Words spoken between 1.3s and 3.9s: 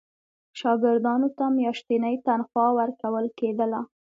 ته میاشتنی تنخوا ورکول کېدله.